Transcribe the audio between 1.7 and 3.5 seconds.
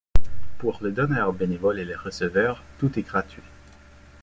et le receveur, tout est gratuit.